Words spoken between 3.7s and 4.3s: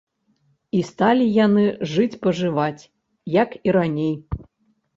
і раней.